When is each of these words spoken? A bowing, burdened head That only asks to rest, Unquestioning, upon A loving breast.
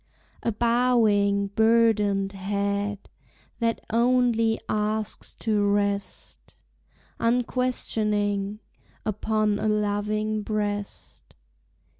A 0.41 0.51
bowing, 0.51 1.49
burdened 1.49 2.31
head 2.31 3.07
That 3.59 3.81
only 3.91 4.59
asks 4.67 5.35
to 5.41 5.61
rest, 5.63 6.55
Unquestioning, 7.19 8.61
upon 9.05 9.59
A 9.59 9.67
loving 9.69 10.41
breast. 10.41 11.35